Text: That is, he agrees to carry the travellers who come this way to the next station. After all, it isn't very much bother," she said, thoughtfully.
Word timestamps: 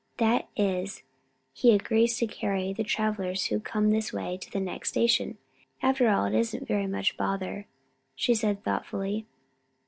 That 0.17 0.49
is, 0.55 1.03
he 1.53 1.73
agrees 1.73 2.17
to 2.17 2.25
carry 2.25 2.73
the 2.73 2.83
travellers 2.83 3.45
who 3.45 3.59
come 3.59 3.91
this 3.91 4.11
way 4.11 4.35
to 4.35 4.51
the 4.51 4.59
next 4.59 4.89
station. 4.89 5.37
After 5.83 6.09
all, 6.09 6.25
it 6.25 6.33
isn't 6.33 6.67
very 6.67 6.87
much 6.87 7.17
bother," 7.17 7.67
she 8.15 8.33
said, 8.33 8.63
thoughtfully. 8.63 9.27